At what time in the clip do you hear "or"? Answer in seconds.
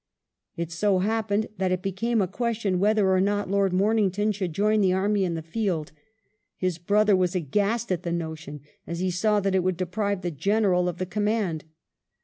3.11-3.21